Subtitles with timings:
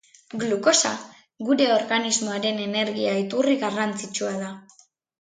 [0.43, 0.93] Glukosa
[1.51, 4.55] gure organismoaren energia-iturri garrantzitsua da.